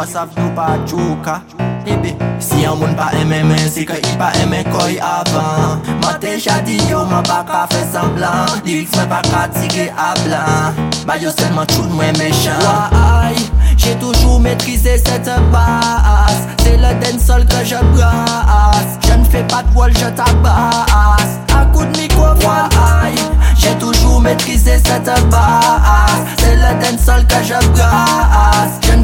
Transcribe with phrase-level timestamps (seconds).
[0.00, 1.42] wasav nou pa djoka
[2.40, 5.80] Si yon moun pa eme men, se ke i pa eme koy avan.
[6.00, 8.62] Mante chadi yo, man pa ka fe semblan.
[8.64, 10.78] Lirik mwen pa ka tige ablan.
[11.08, 12.60] Ba yo selman choun mwen mechan.
[12.64, 13.36] Wai,
[13.76, 16.38] jè toujou metrize sete bas.
[16.62, 21.88] Se le den sol ke je bras Je n'fe pat wol, je tabas A kout
[21.96, 23.16] mikro Wai,
[23.56, 26.24] jè toujou metrize sete bas.
[26.40, 28.09] Se le den sol ke je bras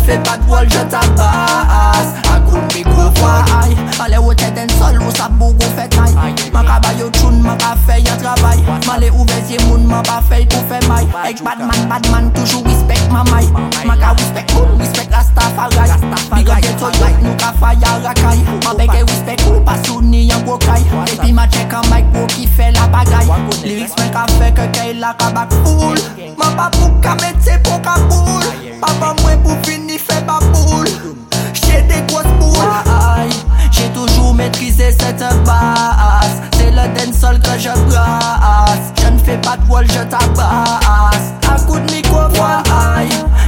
[0.07, 5.67] Fè pat wol je tabas Akoun mikrofon Male ou teten sol ou sap bou go
[5.75, 6.13] fetay
[6.55, 10.21] Man ka bayo choun, man ka fè yon travay Male ou vezye moun, man pa
[10.29, 13.49] fè kou fè may Ek badman, badman, toujou respect mamay
[13.83, 15.91] Man ka respect moun, respect Rastafari.
[16.37, 20.29] Big up geto yot, nou ka faya rakay Man beke respect oh, ou, pasou ni
[20.29, 23.27] yon gokay Depi ma chek an mic pou ki fè la bagay
[23.65, 25.56] Lyrics men ka fè ke kè la kabak
[39.57, 41.33] Pas wall, je tabasse.
[41.49, 42.63] À coup de microphone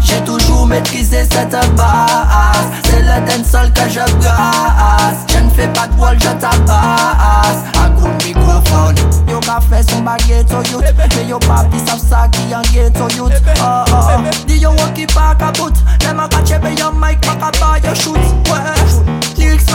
[0.03, 2.69] J'ai toujours maîtrisé cette base.
[2.85, 5.27] C'est le dancehall que je brasse.
[5.29, 7.65] Je ne fais pas de wall, je tabasse.
[7.83, 8.95] À coup de microphone.
[9.29, 10.85] Yo ka fait son baguette au youth
[11.17, 14.47] Mais yo papi savent ça qui ghetto youth Oh oh oh.
[14.47, 17.79] Di yo qui pas ka bout Dem a ka chepe yo mic pa ka buy
[17.87, 18.17] yo shoot.
[18.17, 19.19] Ouais.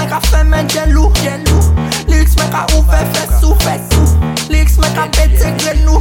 [0.09, 0.67] Ka fe men
[2.07, 3.55] Lyrics men ka ouve fesou
[4.49, 4.77] Lyrics
[5.11, 5.92] pete grenou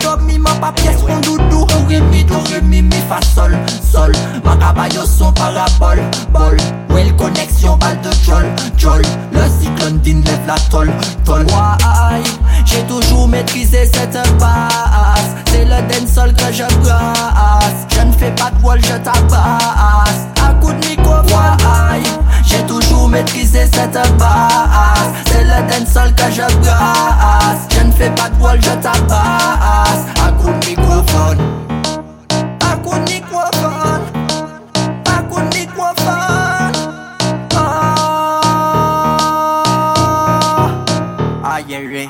[0.00, 0.72] dob mi, man pa
[1.22, 1.66] doudou.
[1.66, 4.12] Do re mi, do re mi, fa sol, sol.
[4.44, 5.98] Man ka bayo son parabol,
[6.32, 6.56] bol.
[6.92, 8.44] Well connexion, bal de jol,
[8.76, 10.90] jol Le cyclone din lève la tol,
[11.24, 12.22] tol Why?
[12.64, 15.36] J'ai toujours maîtrisé cette base.
[15.46, 17.86] C'est le dancehall que je brasse.
[17.88, 20.26] Je ne fais pas de wall, je tabasse.
[20.42, 21.56] À coup de microphone
[22.44, 25.12] J'ai toujours maîtrisé cette base.
[25.26, 27.66] C'est le dancehall que je brasse.
[27.70, 29.01] Je ne fais pas de wall, je tabasse
[41.82, 42.08] Irie.